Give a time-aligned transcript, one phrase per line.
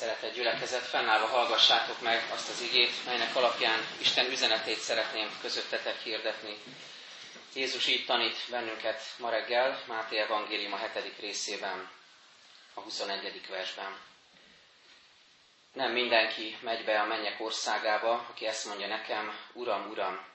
[0.00, 6.56] Szeretett gyülekezet, fennállva hallgassátok meg azt az igét, melynek alapján Isten üzenetét szeretném közöttetek hirdetni.
[7.54, 11.18] Jézus így tanít bennünket ma reggel, Máté Evangélium a 7.
[11.18, 11.90] részében,
[12.74, 13.46] a 21.
[13.48, 13.96] versben.
[15.72, 20.26] Nem mindenki megy be a mennyek országába, aki ezt mondja nekem, Uram, Uram,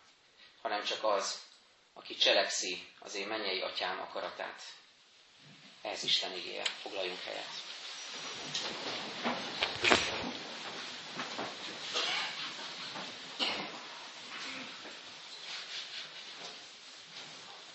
[0.61, 1.39] hanem csak az,
[1.93, 4.61] aki cselekszi az én mennyei atyám akaratát.
[5.81, 6.63] Ez Isten igéje.
[6.81, 7.73] Foglaljunk helyet.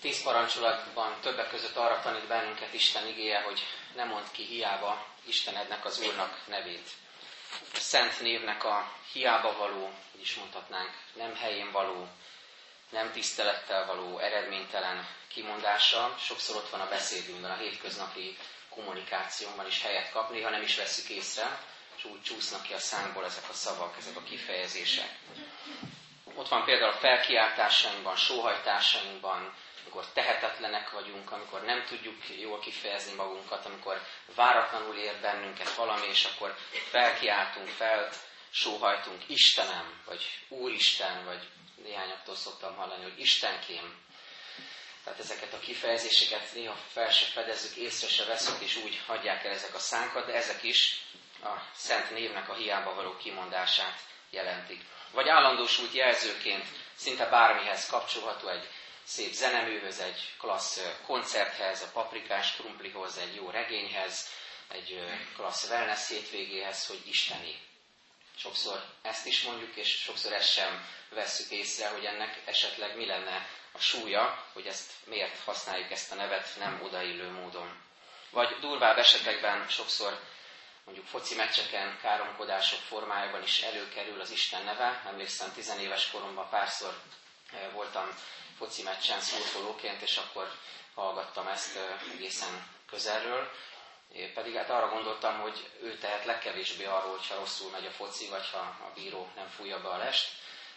[0.00, 3.60] Tíz parancsolatban többek között arra tanít bennünket Isten igéje, hogy
[3.95, 6.88] ne mond ki hiába Istenednek az Úrnak nevét.
[7.74, 9.90] A szent névnek a hiába való,
[10.20, 12.09] is mondhatnánk, nem helyén való,
[12.90, 18.37] nem tisztelettel való, eredménytelen kimondása sokszor ott van a beszédünkben, a hétköznapi
[18.68, 21.62] kommunikációban is helyet kap, néha nem is veszük észre,
[21.96, 25.18] és úgy csúsznak ki a szánkból ezek a szavak, ezek a kifejezések.
[26.34, 33.66] Ott van például a felkiáltásainkban, sóhajtásainkban, amikor tehetetlenek vagyunk, amikor nem tudjuk jól kifejezni magunkat,
[33.66, 34.00] amikor
[34.34, 36.56] váratlanul ér bennünket valami, és akkor
[36.90, 38.10] felkiáltunk, fel
[38.50, 41.48] sóhajtunk Istenem, vagy Úristen, vagy
[41.82, 44.09] néhányaktól szoktam hallani, hogy Istenkém.
[45.04, 49.52] Tehát ezeket a kifejezéseket néha fel se fedezzük, észre se veszünk, és úgy hagyják el
[49.52, 51.00] ezek a szánkat, de ezek is
[51.42, 54.00] a szent névnek a hiába való kimondását
[54.30, 54.84] jelentik.
[55.10, 58.68] Vagy állandósult jelzőként szinte bármihez kapcsolható egy
[59.10, 64.28] szép zeneműhöz, egy klassz koncerthez, a paprikás krumplihoz, egy jó regényhez,
[64.69, 65.04] egy
[65.36, 67.60] klassz wellness hétvégéhez, hogy Isteni.
[68.36, 73.48] Sokszor ezt is mondjuk, és sokszor ezt sem vesszük észre, hogy ennek esetleg mi lenne
[73.72, 77.82] a súlya, hogy ezt miért használjuk ezt a nevet nem odaillő módon.
[78.31, 80.20] Vagy durvább esetekben sokszor
[80.84, 85.03] mondjuk foci meccseken, káromkodások formájában is előkerül az Isten neve.
[85.06, 87.00] Emlékszem, tizenéves koromban párszor
[87.72, 88.15] voltam
[88.60, 90.53] foci meccsen szurkolóként, és akkor
[90.94, 91.78] hallgattam ezt
[92.15, 93.50] egészen közelről.
[94.12, 98.26] Én pedig hát arra gondoltam, hogy ő tehet legkevésbé arról, hogyha rosszul megy a foci,
[98.28, 100.28] vagy ha a bíró nem fújja be a lest,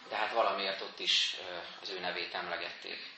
[0.10, 1.36] de hát valamiért ott is
[1.82, 3.12] az ő nevét emlegették.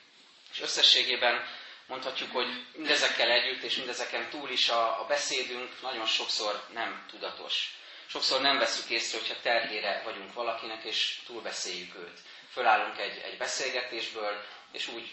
[0.52, 1.44] És összességében
[1.86, 7.74] mondhatjuk, hogy mindezekkel együtt, és mindezeken túl is a, a beszédünk nagyon sokszor nem tudatos.
[8.06, 12.20] Sokszor nem veszük észre, hogyha terhére vagyunk valakinek, és túlbeszéljük őt.
[12.52, 14.44] Fölállunk egy, egy beszélgetésből,
[14.76, 15.10] és úgy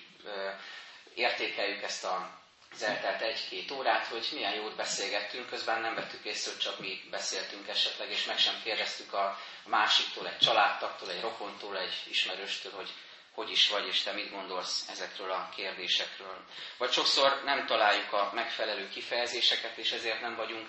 [1.14, 2.42] értékeljük ezt a
[2.76, 7.02] az eltelt egy-két órát, hogy milyen jót beszélgettünk, közben nem vettük észre, hogy csak mi
[7.12, 12.90] beszéltünk esetleg, és meg sem kérdeztük a másiktól, egy családtaktól, egy rokontól, egy ismerőstől, hogy
[13.34, 16.46] hogy is vagy, és te mit gondolsz ezekről a kérdésekről.
[16.78, 20.68] Vagy sokszor nem találjuk a megfelelő kifejezéseket, és ezért nem vagyunk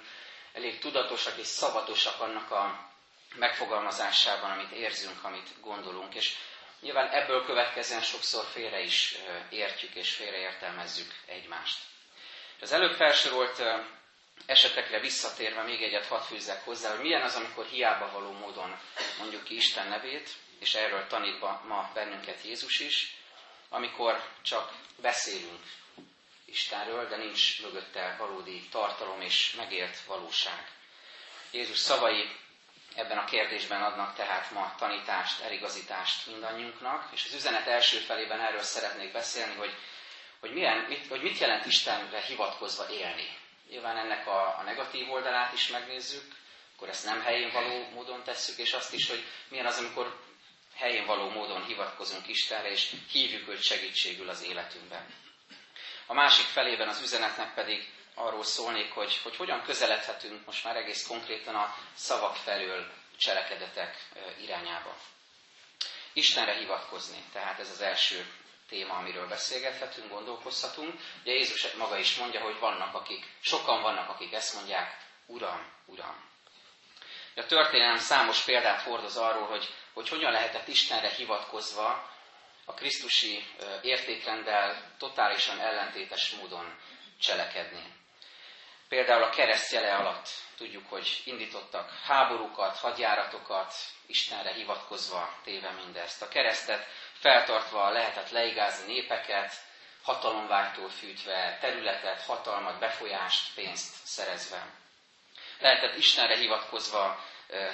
[0.53, 2.91] elég tudatosak és szabatosak annak a
[3.35, 6.15] megfogalmazásában, amit érzünk, amit gondolunk.
[6.15, 6.35] És
[6.85, 9.15] nyilván ebből következően sokszor félre is
[9.51, 11.79] értjük és félreértelmezzük egymást.
[12.61, 13.63] Az előbb felsorolt
[14.47, 18.79] esetekre visszatérve még egyet hadd fűzzek hozzá, hogy milyen az, amikor hiába való módon
[19.19, 23.17] mondjuk ki Isten nevét, és erről tanít ma bennünket Jézus is,
[23.69, 25.63] amikor csak beszélünk
[26.45, 30.71] Istenről, de nincs mögötte valódi tartalom és megért valóság.
[31.51, 32.37] Jézus szavai
[32.95, 38.63] ebben a kérdésben adnak tehát ma tanítást, eligazítást mindannyiunknak, és az üzenet első felében erről
[38.63, 39.75] szeretnék beszélni, hogy
[40.45, 43.39] hogy, milyen, mit, hogy mit jelent Istenre hivatkozva élni.
[43.69, 46.35] Nyilván ennek a, a negatív oldalát is megnézzük,
[46.77, 50.21] akkor ezt nem helyén való módon tesszük, és azt is, hogy milyen az, amikor
[50.75, 55.07] helyén való módon hivatkozunk Istenre, és hívjuk őt segítségül az életünkben.
[56.07, 61.07] A másik felében az üzenetnek pedig arról szólnék, hogy, hogy hogyan közeledhetünk most már egész
[61.07, 64.09] konkrétan a szavak felől cselekedetek
[64.41, 64.97] irányába.
[66.13, 68.27] Istenre hivatkozni, tehát ez az első
[68.69, 71.01] téma, amiről beszélgethetünk, gondolkozhatunk.
[71.23, 74.97] Ugye Jézus maga is mondja, hogy vannak akik, sokan vannak, akik ezt mondják,
[75.27, 76.33] Uram, Uram.
[77.37, 82.11] A történelem számos példát hordoz arról, hogy, hogy hogyan lehetett Istenre hivatkozva
[82.65, 83.45] a Krisztusi
[83.83, 86.79] értékrenddel totálisan ellentétes módon
[87.21, 88.04] cselekedni.
[88.89, 93.75] Például a kereszt jele alatt tudjuk, hogy indítottak háborúkat, hadjáratokat,
[94.07, 96.23] Istenre hivatkozva téve mindezt.
[96.23, 99.53] A keresztet feltartva lehetett leigázni népeket,
[100.03, 104.67] hatalomvágytól fűtve területet, hatalmat, befolyást, pénzt szerezve.
[105.59, 107.25] Lehetett Istenre hivatkozva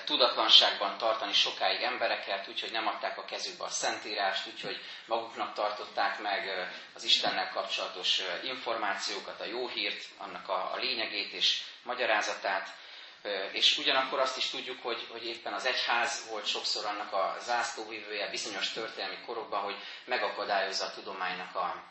[0.04, 6.68] tudatlanságban tartani sokáig embereket, úgyhogy nem adták a kezükbe a szentírást, úgyhogy maguknak tartották meg
[6.94, 12.68] az Istennel kapcsolatos információkat, a jó hírt, annak a, lényegét és magyarázatát,
[13.52, 18.30] És ugyanakkor azt is tudjuk, hogy, hogy éppen az egyház volt sokszor annak a zászlóvívője
[18.30, 21.84] bizonyos történelmi korokban, hogy megakadályozza a tudománynak a,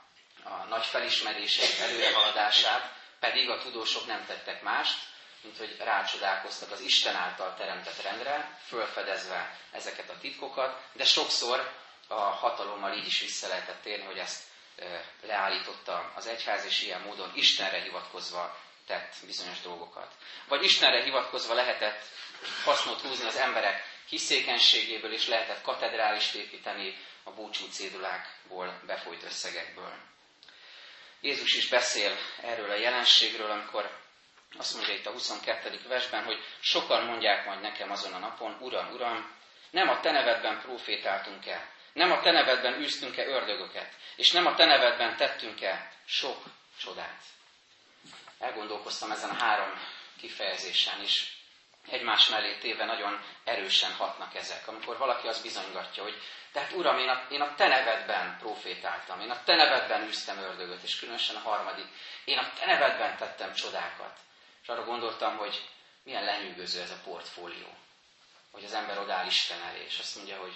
[0.44, 4.98] a nagy felismerését, előrehaladását, pedig a tudósok nem tettek mást,
[5.42, 11.74] mint hogy rácsodálkoztak az Isten által teremtett rendre, fölfedezve ezeket a titkokat, de sokszor
[12.08, 14.44] a hatalommal így is vissza lehetett térni, hogy ezt
[15.22, 18.58] leállította az egyház, és ilyen módon Istenre hivatkozva
[18.88, 20.14] tett bizonyos dolgokat.
[20.48, 22.04] Vagy Istenre hivatkozva lehetett
[22.64, 29.94] hasznot húzni az emberek hiszékenységéből, és lehetett katedrálist építeni a búcsú cédulákból befolyt összegekből.
[31.22, 34.00] Jézus is beszél erről a jelenségről, amikor
[34.58, 35.80] azt mondja itt a 22.
[35.88, 39.32] versben, hogy sokan mondják majd nekem azon a napon, Uram, Uram,
[39.70, 44.66] nem a te nevedben profétáltunk-e, nem a te nevedben űztünk-e ördögöket, és nem a te
[44.66, 46.44] nevedben tettünk-e sok
[46.80, 47.24] csodát.
[48.40, 49.82] Elgondolkoztam ezen a három
[50.18, 51.38] kifejezésen is,
[51.90, 54.68] egymás mellé téve nagyon erősen hatnak ezek.
[54.68, 59.30] Amikor valaki azt bizonygatja, hogy tehát Uram, én a, én a Te nevedben profétáltam, én
[59.30, 61.86] a Te nevedben űztem ördögöt, és különösen a harmadik,
[62.26, 64.20] én a Te nevedben tettem csodákat.
[64.70, 65.70] És arra gondoltam, hogy
[66.04, 67.68] milyen lenyűgöző ez a portfólió.
[68.52, 70.54] Hogy az ember odáll Isten elé, és azt mondja, hogy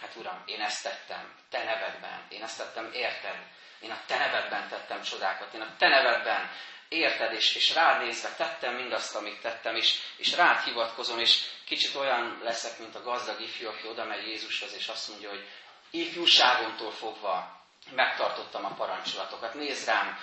[0.00, 3.36] hát Uram, én ezt tettem, Te nevedben, én ezt tettem érted,
[3.80, 6.50] én a Te nevedben tettem csodákat, én a Te nevedben
[6.88, 11.94] érted, és, és rád nézve tettem mindazt, amit tettem, és, és rád hivatkozom, és kicsit
[11.94, 15.48] olyan leszek, mint a gazdag ifjú, aki oda megy Jézushoz, és azt mondja, hogy
[15.90, 19.54] ifjúságomtól fogva megtartottam a parancsolatokat.
[19.54, 20.18] Nézd rám,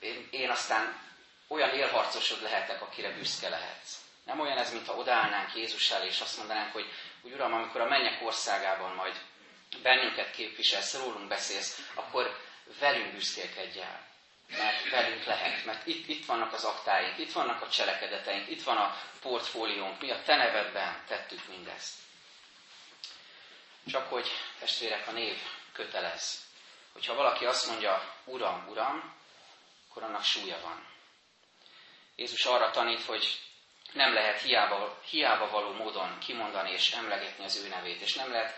[0.00, 1.10] én, én aztán
[1.52, 3.96] olyan élharcosod lehetek, akire büszke lehetsz.
[4.24, 6.86] Nem olyan ez, mintha odállnánk Jézus elé, és azt mondanánk, hogy
[7.22, 9.20] úgy Uram, amikor a mennyek országában majd
[9.82, 12.38] bennünket képviselsz, rólunk beszélsz, akkor
[12.80, 14.10] velünk büszkélkedj el
[14.56, 18.76] mert velünk lehet, mert itt, itt vannak az aktáink, itt vannak a cselekedeteink, itt van
[18.76, 21.94] a portfóliónk, mi a te nevedben tettük mindezt.
[23.86, 24.28] Csak hogy
[24.58, 25.38] testvérek, a név
[25.72, 26.44] kötelez.
[26.92, 29.14] Hogyha valaki azt mondja, Uram, Uram,
[29.88, 30.91] akkor annak súlya van.
[32.16, 33.38] Jézus arra tanít, hogy
[33.92, 38.54] nem lehet hiába, hiába való módon kimondani és emlegetni az ő nevét, és nem lehet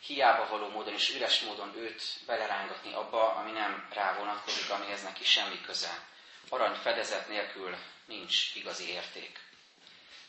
[0.00, 5.24] hiába való módon és üres módon őt belerángatni abba, ami nem rá vonatkozik, amihez neki
[5.24, 6.02] semmi köze.
[6.48, 7.76] Arany fedezet nélkül
[8.06, 9.38] nincs igazi érték.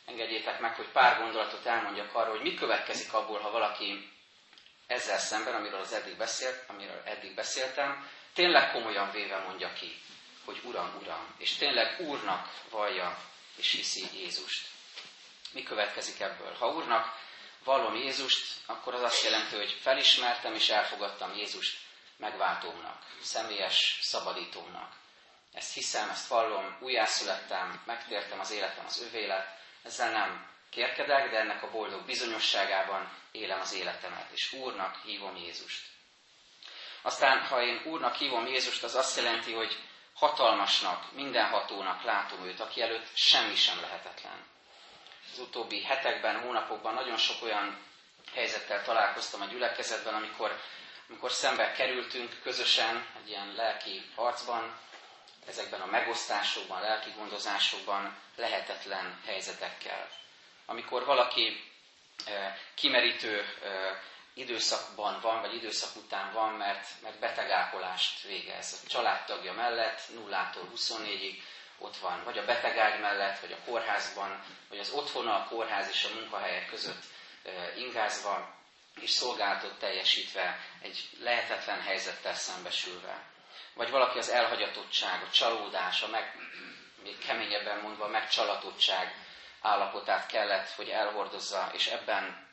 [0.05, 4.11] Engedjétek meg, hogy pár gondolatot elmondjak arról, hogy mi következik abból, ha valaki
[4.87, 10.01] ezzel szemben, amiről, az eddig, beszélt, amiről eddig beszéltem, tényleg komolyan véve mondja ki,
[10.49, 13.17] hogy Uram, Uram, és tényleg Úrnak vallja
[13.55, 14.67] és hiszi Jézust.
[15.51, 16.53] Mi következik ebből?
[16.53, 17.17] Ha Úrnak
[17.63, 21.77] vallom Jézust, akkor az azt jelenti, hogy felismertem és elfogadtam Jézust
[22.17, 24.93] megváltómnak, személyes szabadítómnak.
[25.53, 31.63] Ezt hiszem, ezt vallom, újjászülettem, megtértem az életem az övélet, ezzel nem kérkedek, de ennek
[31.63, 35.85] a boldog bizonyosságában élem az életemet, és Úrnak hívom Jézust.
[37.01, 39.77] Aztán, ha én Úrnak hívom Jézust, az azt jelenti, hogy
[40.19, 44.45] hatalmasnak, mindenhatónak látom őt, aki előtt semmi sem lehetetlen
[45.33, 47.77] az utóbbi hetekben, hónapokban nagyon sok olyan
[48.33, 50.59] helyzettel találkoztam a gyülekezetben, amikor,
[51.09, 54.77] amikor szembe kerültünk közösen egy ilyen lelki harcban,
[55.47, 60.07] ezekben a megosztásokban, lelki gondozásokban lehetetlen helyzetekkel.
[60.65, 61.63] Amikor valaki
[62.73, 63.45] kimerítő
[64.39, 68.81] időszakban van, vagy időszak után van, mert, mert betegápolást végez.
[68.85, 71.35] A családtagja mellett 0-tól 24-ig
[71.77, 76.03] ott van, vagy a betegágy mellett, vagy a kórházban, vagy az otthona, a kórház és
[76.03, 77.03] a munkahelyek között
[77.77, 78.57] ingázva,
[79.01, 83.23] és szolgálatot teljesítve, egy lehetetlen helyzettel szembesülve.
[83.73, 86.35] Vagy valaki az elhagyatottság, a csalódás, a meg,
[87.03, 89.15] még keményebben mondva, a megcsalatottság
[89.61, 92.48] állapotát kellett, hogy elhordozza, és ebben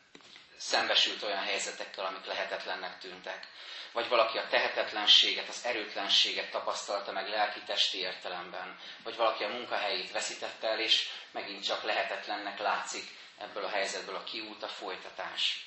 [0.58, 3.46] szembesült olyan helyzetekkel, amik lehetetlennek tűntek.
[3.92, 10.68] Vagy valaki a tehetetlenséget, az erőtlenséget tapasztalta meg lelki-testi értelemben, vagy valaki a munkahelyét veszítette
[10.68, 13.04] el, és megint csak lehetetlennek látszik
[13.38, 15.66] ebből a helyzetből a kiút, a folytatás.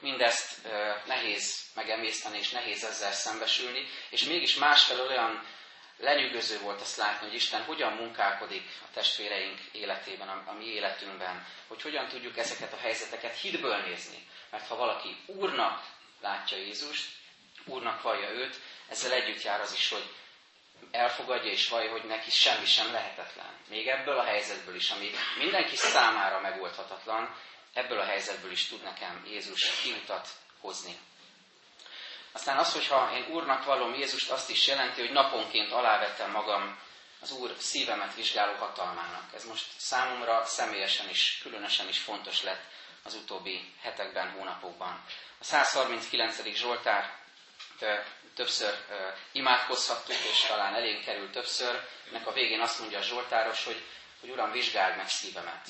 [0.00, 0.68] Mindezt
[1.06, 5.46] nehéz megemészteni, és nehéz ezzel szembesülni, és mégis másfelől olyan
[6.02, 11.82] lenyűgöző volt azt látni, hogy Isten hogyan munkálkodik a testvéreink életében, a mi életünkben, hogy
[11.82, 14.26] hogyan tudjuk ezeket a helyzeteket hitből nézni.
[14.50, 15.86] Mert ha valaki Úrnak
[16.20, 17.10] látja Jézust,
[17.64, 20.14] Úrnak vallja őt, ezzel együtt jár az is, hogy
[20.90, 23.56] elfogadja és vallja, hogy neki semmi sem lehetetlen.
[23.68, 27.36] Még ebből a helyzetből is, ami mindenki számára megoldhatatlan,
[27.72, 30.28] ebből a helyzetből is tud nekem Jézus kiutat
[30.60, 30.98] hozni.
[32.32, 36.78] Aztán az, hogyha én Úrnak vallom Jézust, azt is jelenti, hogy naponként alávettem magam
[37.20, 39.34] az Úr szívemet vizsgáló hatalmának.
[39.34, 42.62] Ez most számomra személyesen is, különösen is fontos lett
[43.02, 45.04] az utóbbi hetekben, hónapokban.
[45.38, 46.54] A 139.
[46.54, 47.14] Zsoltár
[48.34, 48.74] többször
[49.32, 51.88] imádkozhattuk, és talán elég kerül többször.
[52.08, 53.82] Ennek a végén azt mondja a Zsoltáros, hogy,
[54.20, 55.66] hogy Uram, vizsgáld meg szívemet,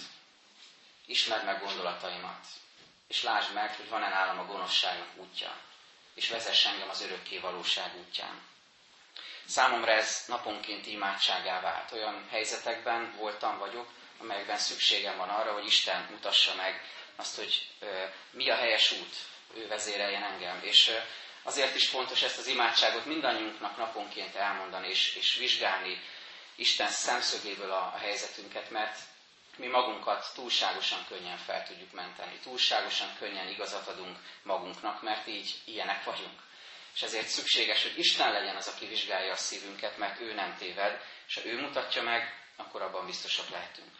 [1.07, 2.47] ismerd meg gondolataimat,
[3.09, 5.57] és lásd meg, hogy van-e nálam a gonoszságok útja,
[6.15, 8.43] és vezess engem az örökké valóság útján.
[9.47, 11.93] Számomra ez naponként imádságá vált.
[11.93, 13.89] Olyan helyzetekben voltam, vagyok,
[14.19, 16.81] amelyekben szükségem van arra, hogy Isten mutassa meg
[17.17, 17.69] azt, hogy
[18.31, 19.17] mi a helyes út,
[19.55, 20.61] ő vezéreljen engem.
[20.63, 20.91] És
[21.43, 26.01] azért is fontos ezt az imádságot mindannyiunknak naponként elmondani és, és vizsgálni
[26.55, 28.99] Isten szemszögéből a, a helyzetünket, mert
[29.57, 36.05] mi magunkat túlságosan könnyen fel tudjuk menteni, túlságosan könnyen igazat adunk magunknak, mert így ilyenek
[36.05, 36.41] vagyunk.
[36.95, 41.01] És ezért szükséges, hogy Isten legyen az, aki vizsgálja a szívünket, mert ő nem téved,
[41.27, 43.91] és ha ő mutatja meg, akkor abban biztosak lehetünk.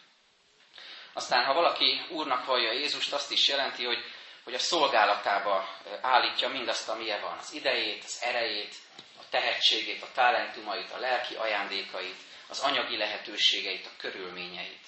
[1.13, 4.05] Aztán, ha valaki úrnak vallja Jézust, azt is jelenti, hogy,
[4.45, 7.39] hogy a szolgálatába állítja mindazt, amilyen van.
[7.39, 8.75] Az idejét, az erejét,
[9.19, 12.17] a tehetségét, a talentumait, a lelki ajándékait,
[12.49, 14.87] az anyagi lehetőségeit, a körülményeit.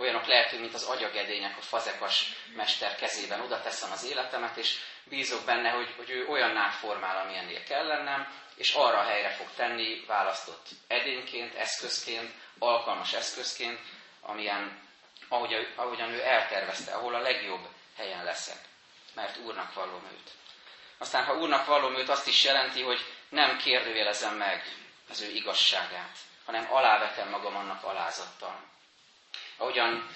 [0.00, 3.40] Olyanok lehetünk, mint az agyagedények a fazekas mester kezében.
[3.40, 8.32] Oda teszem az életemet, és bízok benne, hogy, hogy ő olyan formál, amilyennél kell lennem,
[8.54, 13.80] és arra a helyre fog tenni választott edényként, eszközként, alkalmas eszközként,
[14.20, 14.80] amilyen,
[15.28, 18.58] ahogy, ahogyan ő eltervezte, ahol a legjobb helyen leszek,
[19.14, 20.30] mert Úrnak vallom őt.
[20.98, 24.62] Aztán, ha Úrnak vallom őt, azt is jelenti, hogy nem kérdőjelezem meg
[25.08, 28.60] az ő igazságát, hanem alávetem magam annak alázattal.
[29.58, 30.08] Ahogyan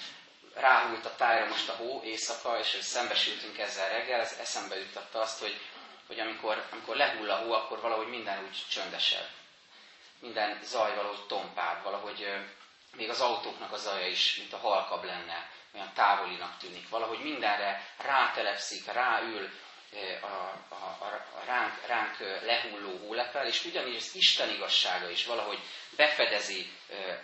[0.55, 5.39] ráhult a tájra most a hó éjszaka, és szembesültünk ezzel reggel, ez eszembe juttatta azt,
[5.39, 5.59] hogy,
[6.07, 9.27] hogy amikor, amikor lehull a hó, akkor valahogy minden úgy csöndesebb.
[10.19, 12.27] Minden zaj valahogy tompább, valahogy
[12.95, 16.89] még az autóknak a zaja is, mint a halkabb lenne, olyan távolinak tűnik.
[16.89, 19.49] Valahogy mindenre rátelepszik, ráül
[20.21, 20.25] a,
[20.69, 25.59] a, a, ránk, ránk lehulló hólepel, és ugyanígy az Isten igazsága is valahogy
[25.95, 26.71] befedezi,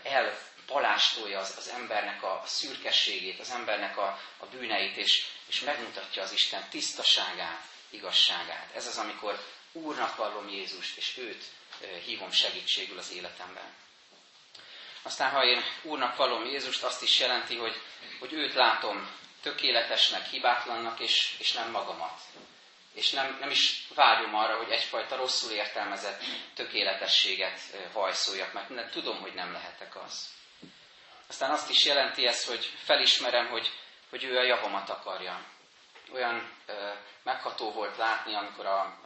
[0.04, 6.22] el palástolja az, az embernek a szürkességét, az embernek a, a bűneit, és, és megmutatja
[6.24, 8.76] az Isten tisztaságát, igazságát.
[8.76, 9.40] Ez az, amikor
[9.72, 11.44] Úrnak vallom Jézust, és őt
[12.06, 13.74] hívom segítségül az életemben.
[15.02, 17.82] Aztán, ha én Úrnak vallom Jézust, azt is jelenti, hogy,
[18.20, 19.10] hogy őt látom
[19.42, 22.20] tökéletesnek, hibátlannak, és, és nem magamat.
[22.94, 27.60] És nem, nem is vágyom arra, hogy egyfajta rosszul értelmezett tökéletességet
[27.94, 30.30] vajszoljak, mert nem, tudom, hogy nem lehetek az.
[31.28, 33.72] Aztán azt is jelenti ez, hogy felismerem, hogy,
[34.10, 35.46] hogy ő a javamat akarja.
[36.14, 36.92] Olyan ö,
[37.24, 39.00] megható volt látni, amikor a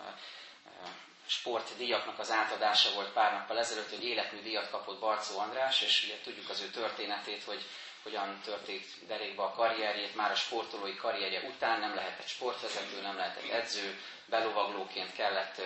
[1.26, 6.20] sportdíjaknak az átadása volt pár nappal ezelőtt, hogy életmű díjat kapott Barcó András, és ugye
[6.24, 7.66] tudjuk az ő történetét, hogy
[8.04, 13.50] hogyan történt derékba a karrierjét, már a sportolói karrierje után nem lehetett sportvezető, nem lehetett
[13.50, 15.62] edző, belovaglóként kellett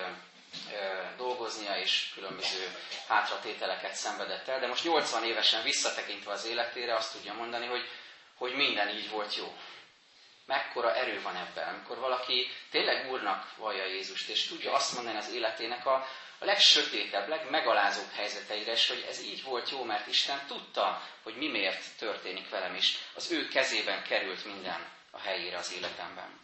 [1.18, 2.72] dolgoznia, és különböző
[3.08, 4.60] hátratételeket szenvedett el.
[4.60, 7.90] De most 80 évesen visszatekintve az életére azt tudja mondani, hogy,
[8.36, 9.56] hogy minden így volt jó.
[10.46, 15.32] Mekkora erő van ebben, amikor valaki tényleg úrnak vallja Jézust, és tudja azt mondani az
[15.34, 16.08] életének a,
[16.40, 21.48] a legsötétebb, legmegalázóbb helyzeteire, és hogy ez így volt jó, mert Isten tudta, hogy mi
[21.48, 22.98] miért történik velem is.
[23.14, 26.40] Az ő kezében került minden a helyére az életemben.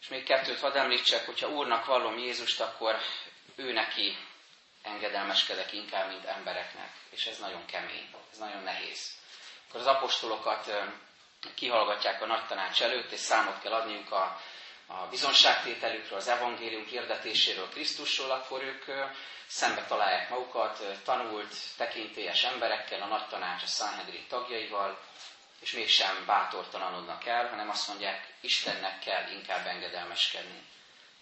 [0.00, 2.98] És még kettőt hadd említsek, hogyha Úrnak vallom Jézust, akkor
[3.56, 4.16] ő neki
[4.82, 6.92] engedelmeskedek inkább, mint embereknek.
[7.10, 9.10] És ez nagyon kemény, ez nagyon nehéz.
[9.68, 10.72] Akkor az apostolokat
[11.54, 14.40] kihallgatják a nagy tanács előtt, és számot kell adniuk a,
[14.90, 18.84] a bizonságtételükről, az evangélium hirdetéséről, Krisztusról, akkor ők
[19.46, 24.98] szembe találják magukat tanult, tekintélyes emberekkel, a nagy tanács, a Sanhedrin tagjaival,
[25.60, 30.62] és mégsem bátortalanodnak el, hanem azt mondják, Istennek kell inkább engedelmeskedni,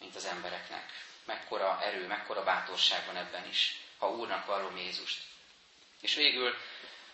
[0.01, 0.85] mint az embereknek.
[1.25, 5.23] Mekkora erő, mekkora bátorság van ebben is, ha Úrnak vallom Jézust.
[6.01, 6.55] És végül,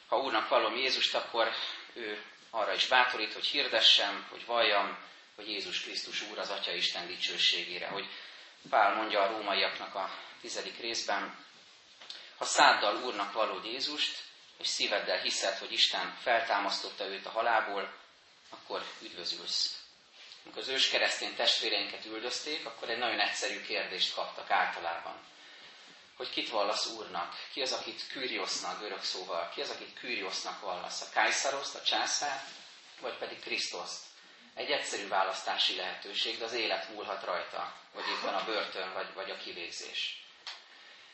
[0.07, 1.51] ha Úrnak vallom Jézust, akkor
[1.93, 4.99] ő arra is bátorít, hogy hirdessem, hogy valljam,
[5.37, 7.89] hogy Jézus Krisztus Úr az Atya Isten dicsőségére.
[7.89, 8.07] Hogy
[8.71, 10.11] Pál mondja a rómaiaknak a
[10.41, 11.45] tizedik részben,
[12.37, 14.23] ha száddal Úrnak vallod Jézust,
[14.59, 17.95] és szíveddel hiszed, hogy Isten feltámasztotta őt a halálból,
[18.51, 19.79] akkor üdvözülsz.
[20.45, 25.21] Amikor az ős keresztény testvéreinket üldözték, akkor egy nagyon egyszerű kérdést kaptak általában.
[26.17, 27.35] Hogy kit vallasz Úrnak?
[27.53, 31.01] Ki az, akit Küriosznak, görög szóval, ki az, akit Küriosznak vallasz?
[31.01, 32.49] A Kájszaroszt, a császárt,
[33.01, 34.05] vagy pedig Krisztuszt?
[34.55, 39.31] Egy egyszerű választási lehetőség, de az élet múlhat rajta, vagy éppen a börtön, vagy, vagy
[39.31, 40.25] a kivégzés.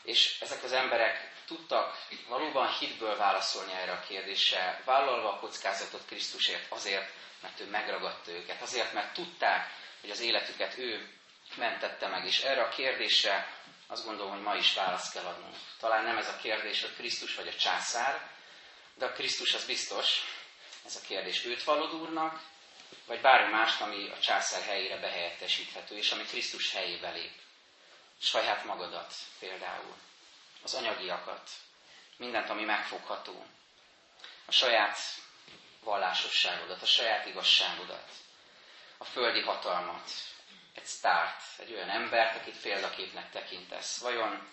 [0.02, 6.72] És ezek az emberek tudtak valóban hitből válaszolni erre a kérdésre, vállalva a kockázatot Krisztusért
[6.72, 9.70] azért, mert ő megragadta őket, azért, mert tudták,
[10.00, 11.18] hogy az életüket ő
[11.56, 12.26] mentette meg.
[12.26, 15.56] És erre a kérdésre azt gondolom, hogy ma is választ kell adnunk.
[15.78, 18.28] Talán nem ez a kérdés, hogy Krisztus vagy a császár,
[18.94, 20.22] de a Krisztus az biztos,
[20.86, 21.44] ez a kérdés.
[21.44, 22.40] Őt vallod úrnak,
[23.06, 27.32] vagy bármi mást, ami a császár helyére behelyettesíthető, és ami Krisztus helyébe lép.
[28.20, 29.94] Saját magadat például,
[30.62, 31.50] az anyagiakat,
[32.16, 33.46] mindent, ami megfogható,
[34.44, 34.98] a saját
[35.80, 38.08] vallásosságodat, a saját igazságodat,
[38.98, 40.10] a földi hatalmat,
[40.74, 43.98] egy sztárt, egy olyan embert, akit példaképnek tekintesz.
[43.98, 44.48] Vajon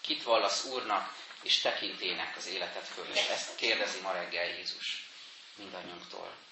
[0.00, 3.16] kit vallasz Úrnak és tekintének az életed fölött?
[3.16, 5.08] Ezt kérdezi ma reggel Jézus
[5.56, 6.45] mindannyiunktól.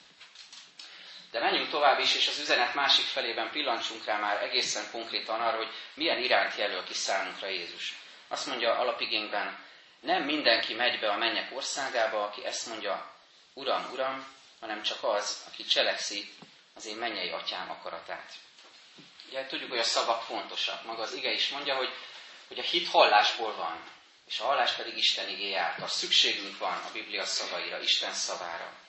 [1.34, 5.56] De menjünk tovább is, és az üzenet másik felében pillancsunk rá már egészen konkrétan arra,
[5.56, 7.94] hogy milyen irányt jelöl ki számunkra Jézus.
[8.28, 9.58] Azt mondja alapigényben,
[10.00, 13.14] nem mindenki megy be a mennyek országába, aki ezt mondja,
[13.54, 14.26] Uram, Uram,
[14.60, 16.32] hanem csak az, aki cselekszi
[16.74, 18.32] az én mennyei atyám akaratát.
[19.28, 20.84] Ugye tudjuk, hogy a szavak fontosak.
[20.84, 21.92] Maga az ige is mondja, hogy,
[22.48, 23.84] hogy a hit hallásból van,
[24.26, 25.88] és a hallás pedig Isten igéje által.
[25.88, 28.83] Szükségünk van a Biblia szavaira, Isten szavára.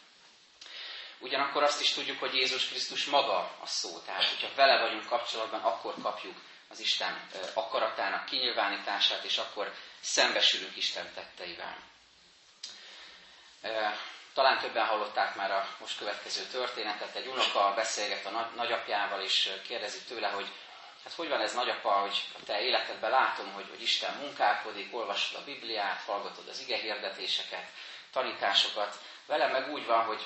[1.20, 4.00] Ugyanakkor azt is tudjuk, hogy Jézus Krisztus maga a szó.
[4.06, 6.38] Tehát, hogyha vele vagyunk kapcsolatban, akkor kapjuk
[6.70, 11.78] az Isten akaratának kinyilvánítását, és akkor szembesülünk Isten tetteivel.
[14.34, 17.16] Talán többen hallották már a most következő történetet.
[17.16, 20.48] Egy unoka beszélget a nagyapjával, és kérdezi tőle, hogy
[21.04, 25.40] hát hogy van ez nagyapa, hogy a te életedben látom, hogy, hogy Isten munkálkodik, olvasod
[25.40, 27.68] a Bibliát, hallgatod az ige hirdetéseket,
[28.12, 29.00] tanításokat.
[29.26, 30.26] Velem meg úgy van, hogy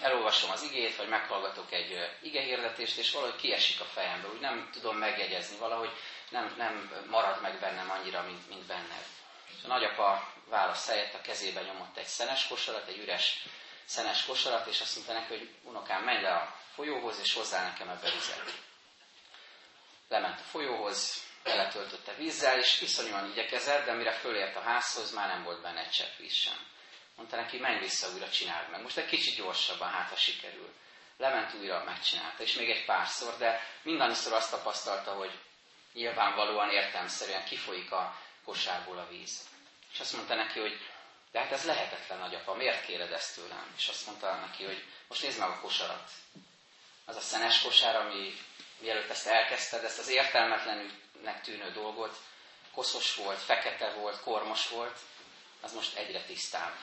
[0.00, 4.68] elolvasom az igét, vagy meghallgatok egy ige hirdetést, és valahogy kiesik a fejembe, úgy nem
[4.72, 5.90] tudom megjegyezni, valahogy
[6.30, 9.04] nem, nem marad meg bennem annyira, mint, mint benned.
[9.48, 13.44] És a nagyapa válasz helyett a kezébe nyomott egy szenes kosarat, egy üres
[13.84, 17.88] szenes kosarat, és azt mondta neki, hogy unokám, menj le a folyóhoz, és hozzá nekem
[17.88, 18.52] ebbe vizet.
[20.08, 25.42] Lement a folyóhoz, beletöltötte vízzel, és iszonyúan igyekezett, de mire fölért a házhoz, már nem
[25.44, 26.72] volt benne egy csepp víz sem.
[27.16, 28.82] Mondta neki, menj vissza újra, csináld meg.
[28.82, 30.72] Most egy kicsit gyorsabban, hát ha sikerül.
[31.16, 35.38] Lement újra, megcsinálta, és még egy párszor, de mindannyiszor azt tapasztalta, hogy
[35.92, 39.48] nyilvánvalóan értelmszerűen kifolyik a kosárból a víz.
[39.92, 40.80] És azt mondta neki, hogy
[41.34, 43.74] de hát ez lehetetlen, nagyapa, miért kéred ezt tőlem?
[43.76, 46.10] És azt mondta neki, hogy most nézd meg a kosarat.
[47.04, 48.34] Az a szenes kosár, ami
[48.78, 52.16] mielőtt ezt elkezdted, ezt az értelmetlennek tűnő dolgot,
[52.72, 54.98] koszos volt, fekete volt, kormos volt,
[55.60, 56.74] az most egyre tisztább.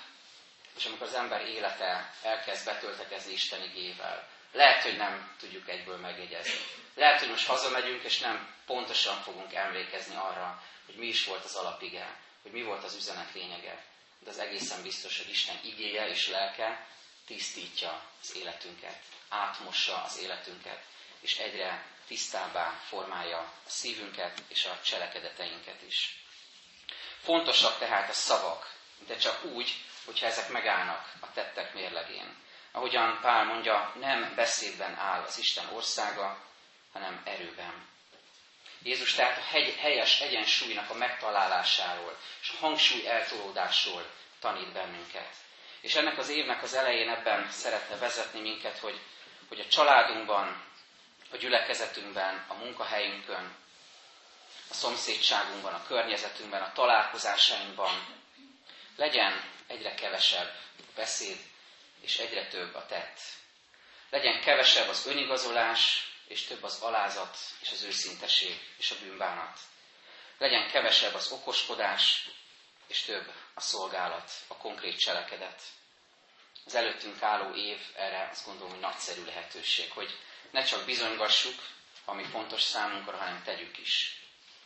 [0.76, 6.60] És amikor az ember élete elkezd betöltekezni Isten igével, lehet, hogy nem tudjuk egyből megjegyezni.
[6.96, 11.56] Lehet, hogy most hazamegyünk, és nem pontosan fogunk emlékezni arra, hogy mi is volt az
[11.56, 13.84] alapige, hogy mi volt az üzenet lényege.
[14.20, 16.88] De az egészen biztos, hogy Isten igéje és lelke
[17.26, 20.80] tisztítja az életünket, átmossa az életünket,
[21.20, 26.16] és egyre tisztábbá formálja a szívünket és a cselekedeteinket is.
[27.22, 28.74] Fontosak tehát a szavak,
[29.08, 32.36] de csak úgy, hogyha ezek megállnak a tettek mérlegén.
[32.72, 36.38] Ahogyan Pál mondja, nem beszédben áll az Isten országa,
[36.94, 37.90] hanem erőben.
[38.84, 44.06] Jézus tehát a helyes egyensúlynak a megtalálásáról és a hangsúly eltolódásról
[44.40, 45.36] tanít bennünket.
[45.82, 49.00] És ennek az évnek az elején ebben szeretne vezetni minket, hogy,
[49.48, 50.64] hogy a családunkban,
[51.32, 53.56] a gyülekezetünkben, a munkahelyünkön,
[54.70, 58.21] a szomszédságunkban, a környezetünkben, a találkozásainkban
[58.96, 61.38] legyen egyre kevesebb a beszéd,
[62.02, 63.20] és egyre több a tett.
[64.10, 69.60] Legyen kevesebb az önigazolás, és több az alázat, és az őszinteség, és a bűnbánat.
[70.38, 72.30] Legyen kevesebb az okoskodás,
[72.88, 75.62] és több a szolgálat, a konkrét cselekedet.
[76.66, 80.18] Az előttünk álló év erre azt gondolom, hogy nagyszerű lehetőség, hogy
[80.52, 81.60] ne csak bizonygassuk,
[82.06, 84.22] ami fontos számunkra, hanem tegyük is.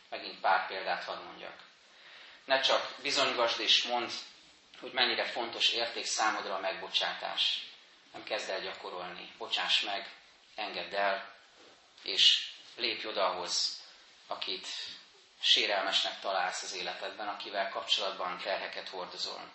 [0.08, 1.62] Megint pár példát hadd mondjak.
[2.46, 4.10] Ne csak bizonygasd és mondd,
[4.80, 7.66] hogy mennyire fontos érték számodra a megbocsátás.
[8.12, 9.32] Nem kezd el gyakorolni.
[9.38, 10.10] Bocsáss meg,
[10.54, 11.34] engedd el,
[12.02, 13.82] és lépj oda ahhoz,
[14.26, 14.66] akit
[15.40, 19.52] sérelmesnek találsz az életedben, akivel kapcsolatban terheket hordozol,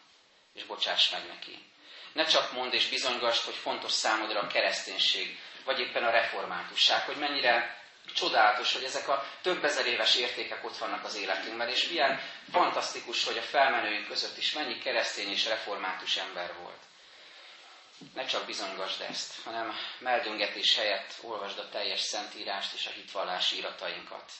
[0.53, 1.65] és bocsáss meg neki.
[2.13, 7.17] Ne csak mondd és bizonygass, hogy fontos számodra a kereszténység, vagy éppen a reformátusság, hogy
[7.17, 7.80] mennyire
[8.13, 12.21] csodálatos, hogy ezek a több ezer éves értékek ott vannak az életünkben, és milyen
[12.51, 16.81] fantasztikus, hogy a felmenőink között is mennyi keresztény és református ember volt.
[18.13, 24.31] Ne csak bizonygasd ezt, hanem meldöngetés helyett olvasd a teljes szentírást és a hitvallási iratainkat.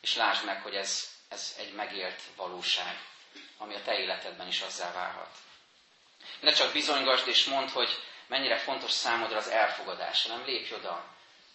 [0.00, 2.98] És lásd meg, hogy ez ez egy megélt valóság,
[3.58, 5.30] ami a te életedben is azzá válhat.
[6.40, 11.04] Ne csak bizonygasd és mondd, hogy mennyire fontos számodra az elfogadás, hanem lépj oda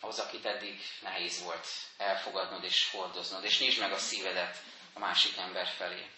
[0.05, 4.57] ahhoz, akit eddig nehéz volt elfogadnod és hordoznod, és nyisd meg a szívedet
[4.93, 6.09] a másik ember felé.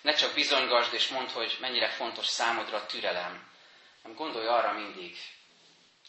[0.00, 3.48] Ne csak bizonygasd és mondd, hogy mennyire fontos számodra a türelem,
[4.02, 5.16] hanem gondolj arra mindig,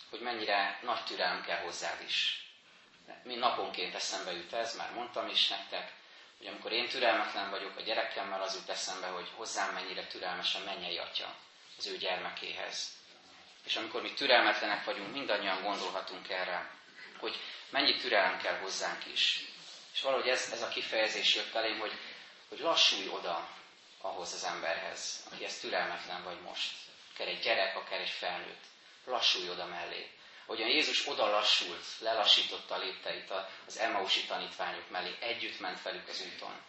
[0.09, 2.45] hogy mennyire nagy türelem kell hozzád is.
[3.23, 5.93] Mi naponként eszembe jut ez, már mondtam is nektek,
[6.37, 10.97] hogy amikor én türelmetlen vagyok a gyerekemmel, az jut eszembe, hogy hozzám mennyire türelmesen mennyei
[10.97, 11.35] atya
[11.77, 12.95] az ő gyermekéhez.
[13.63, 16.77] És amikor mi türelmetlenek vagyunk, mindannyian gondolhatunk erre,
[17.19, 19.41] hogy mennyi türelem kell hozzánk is.
[19.93, 21.93] És valahogy ez, ez a kifejezés jött elém, hogy,
[22.49, 23.49] hogy lassulj oda
[24.01, 26.73] ahhoz az emberhez, aki ez türelmetlen vagy most.
[27.13, 28.63] Akár egy gyerek, akár egy felnőtt.
[29.05, 30.11] Lassulj oda mellé.
[30.45, 33.31] Ahogyan Jézus oda lassult, lelassította a lépteit
[33.65, 36.61] az Emmausi tanítványok mellé, együtt ment velük az úton.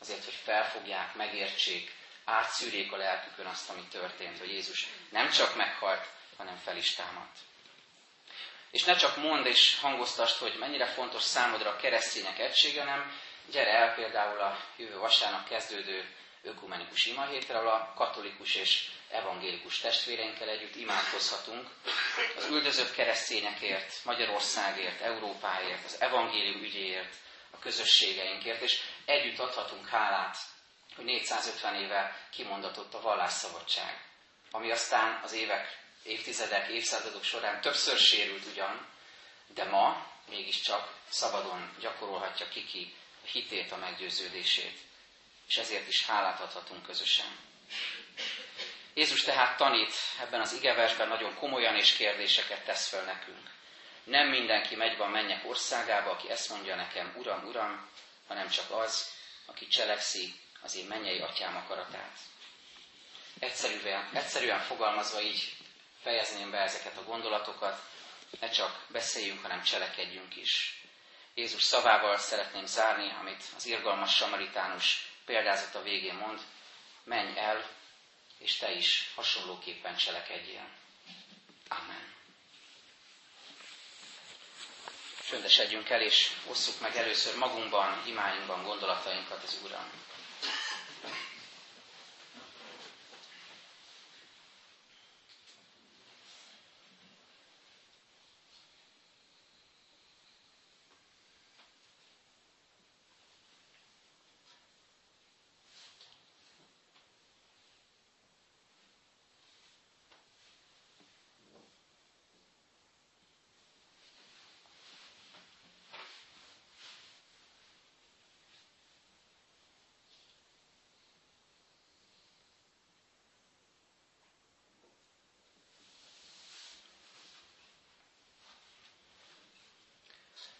[0.00, 6.10] Azért, hogy felfogják, megértsék, átszűrjék a lelkükön azt, ami történt, hogy Jézus nem csak meghalt,
[6.36, 7.36] hanem fel is támadt.
[8.70, 13.70] És ne csak mondd és hangoztasd, hogy mennyire fontos számodra a keresztények egysége, hanem gyere
[13.70, 20.76] el például a jövő vasárnap kezdődő ökumenikus imahétre, ahol a katolikus és evangélikus testvéreinkkel együtt
[20.76, 21.68] imádkozhatunk
[22.36, 27.14] az üldözött keresztényekért, Magyarországért, Európáért, az evangélium ügyéért,
[27.50, 30.36] a közösségeinkért, és együtt adhatunk hálát,
[30.96, 34.00] hogy 450 éve kimondatott a vallásszabadság,
[34.50, 38.86] ami aztán az évek, évtizedek, évszázadok során többször sérült ugyan,
[39.54, 42.94] de ma mégiscsak szabadon gyakorolhatja kiki
[43.32, 44.86] hitét, a meggyőződését
[45.48, 47.38] és ezért is hálát adhatunk közösen.
[48.94, 53.50] Jézus tehát tanít ebben az igeversben nagyon komolyan és kérdéseket tesz fel nekünk.
[54.04, 57.88] Nem mindenki megy a mennyek országába, aki ezt mondja nekem, Uram, Uram,
[58.26, 59.10] hanem csak az,
[59.46, 62.18] aki cselekszi az én mennyei atyám akaratát.
[63.38, 65.56] Egyszerűen, egyszerűen fogalmazva így
[66.02, 67.82] fejezném be ezeket a gondolatokat,
[68.40, 70.82] ne csak beszéljünk, hanem cselekedjünk is.
[71.34, 76.40] Jézus szavával szeretném zárni, amit az irgalmas samaritánus példázata végén mond,
[77.04, 77.70] menj el,
[78.38, 80.68] és te is hasonlóképpen cselekedjél.
[81.68, 82.14] Amen.
[85.28, 89.90] Csöndesedjünk el, és osszuk meg először magunkban, imáinkban gondolatainkat az Úrral.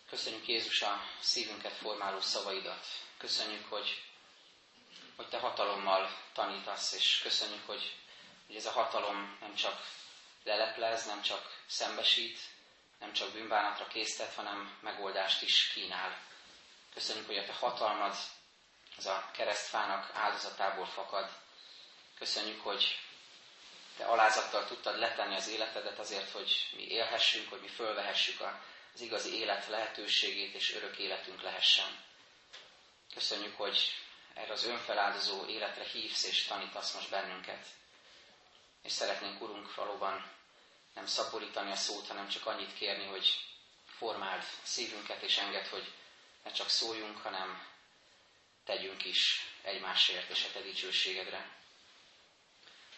[0.08, 2.86] Köszönjük Jézus a szívünket formáló szavaidat.
[3.16, 4.02] Köszönjük, hogy,
[5.16, 7.96] hogy Te hatalommal tanítasz, és köszönjük, hogy,
[8.46, 9.86] hogy ez a hatalom nem csak
[10.44, 12.38] leleplez, nem csak szembesít,
[12.98, 16.18] nem csak bűnbánatra késztet, hanem megoldást is kínál.
[16.94, 18.16] Köszönjük, hogy a Te hatalmad
[18.96, 21.30] az a keresztfának áldozatából fakad.
[22.18, 22.98] Köszönjük, hogy
[23.96, 28.62] Te alázattal tudtad letenni az életedet azért, hogy mi élhessünk, hogy mi fölvehessük a
[28.98, 32.04] az igazi élet lehetőségét és örök életünk lehessen.
[33.14, 33.78] Köszönjük, hogy
[34.34, 37.66] erre az önfeláldozó életre hívsz és tanítasz most bennünket.
[38.82, 40.30] És szeretnénk, Urunk, valóban
[40.94, 43.44] nem szaporítani a szót, hanem csak annyit kérni, hogy
[43.86, 45.92] formáld szívünket, és enged, hogy
[46.44, 47.66] ne csak szóljunk, hanem
[48.64, 51.56] tegyünk is egymásért és a te dicsőségedre.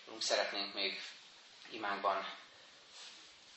[0.07, 1.01] Urunk, szeretnénk még
[1.71, 2.35] imánkban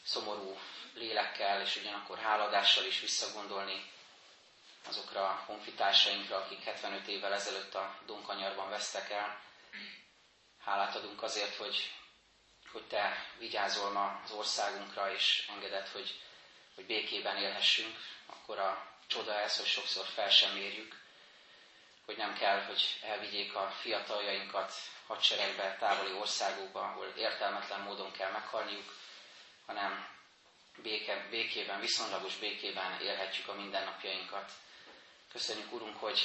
[0.03, 0.59] szomorú
[0.93, 3.91] lélekkel, és ugyanakkor háladással is visszagondolni
[4.87, 9.41] azokra a honfitársainkra, akik 75 évvel ezelőtt a Donkanyarban vesztek el.
[10.63, 11.91] Hálát adunk azért, hogy,
[12.71, 16.21] hogy Te vigyázol ma az országunkra, és engedett, hogy,
[16.75, 17.97] hogy békében élhessünk.
[18.25, 21.01] Akkor a csoda ez, hogy sokszor fel sem érjük,
[22.05, 24.73] hogy nem kell, hogy elvigyék a fiataljainkat
[25.07, 28.93] hadseregbe, távoli országokba, ahol értelmetlen módon kell meghalniuk,
[29.65, 30.07] hanem
[30.81, 34.51] béke, békében, viszonylagos békében élhetjük a mindennapjainkat.
[35.31, 36.21] Köszönjük, Urunk, hogy,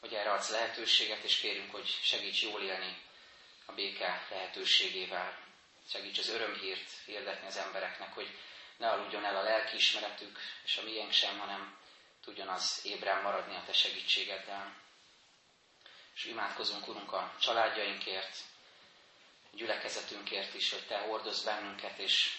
[0.00, 2.96] hogy erre adsz lehetőséget, és kérünk, hogy segíts jól élni
[3.66, 5.38] a béke lehetőségével.
[5.88, 8.38] Segíts az örömhírt hirdetni az embereknek, hogy
[8.76, 11.76] ne aludjon el a lelkiismeretük, és a miénk sem, hanem
[12.20, 14.74] tudjon az ébren maradni a Te segítségeddel.
[16.14, 18.36] és imádkozunk, Urunk, a családjainkért,
[19.52, 22.38] a gyülekezetünkért is, hogy Te hordozz bennünket, és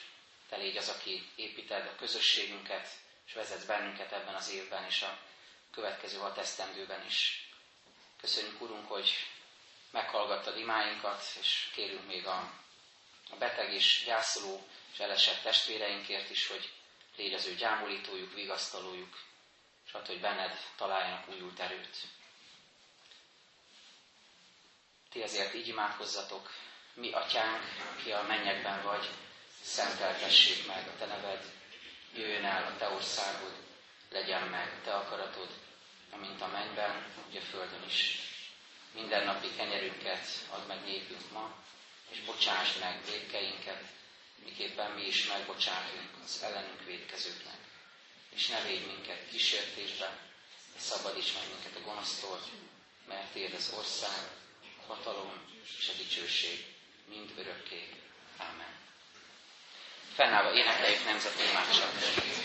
[0.49, 2.89] Te légy az, aki építed a közösségünket,
[3.27, 5.17] és vezetsz bennünket ebben az évben és a
[5.71, 7.47] következő hat esztendőben is.
[8.21, 9.11] Köszönjük, Urunk, hogy
[9.91, 12.53] meghallgattad imáinkat, és kérünk még a,
[13.29, 16.71] a beteg és gyászoló és elesett testvéreinkért is, hogy
[17.15, 19.19] légy az ő gyámolítójuk, vigasztalójuk,
[19.85, 21.97] és hát, hogy benned találjanak újult erőt.
[25.09, 26.49] Ti ezért így imádkozzatok,
[26.93, 27.63] mi atyánk,
[28.03, 29.09] ki a mennyekben vagy,
[29.63, 31.43] szenteltessék meg a te neved,
[32.13, 33.53] jöjjön el a te országod,
[34.09, 35.49] legyen meg te akaratod,
[36.11, 38.19] amint a mennyben, úgy a földön is.
[38.93, 41.55] Minden napi kenyerünket add meg nékünk ma,
[42.09, 43.83] és bocsáss meg védkeinket,
[44.43, 47.57] miképpen mi is megbocsátunk az ellenünk védkezőknek.
[48.29, 50.17] És ne védj minket kísértésbe,
[50.73, 52.39] de szabadíts meg minket a gonosztól,
[53.07, 54.29] mert Téd az ország,
[54.81, 55.41] a hatalom
[55.79, 56.65] és a dicsőség
[57.07, 57.89] mind örökké.
[58.37, 58.86] Amen.
[60.17, 62.37] Fennállva énekeljük nemzeti imádságot.